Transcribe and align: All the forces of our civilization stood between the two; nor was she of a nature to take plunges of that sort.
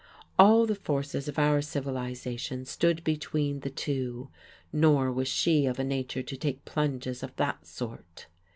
All 0.39 0.65
the 0.65 0.73
forces 0.73 1.27
of 1.27 1.37
our 1.37 1.61
civilization 1.61 2.65
stood 2.65 3.03
between 3.03 3.59
the 3.59 3.69
two; 3.69 4.29
nor 4.73 5.11
was 5.11 5.27
she 5.27 5.67
of 5.67 5.77
a 5.77 5.83
nature 5.83 6.23
to 6.23 6.35
take 6.35 6.65
plunges 6.65 7.21
of 7.21 7.35
that 7.35 7.67
sort. 7.67 8.25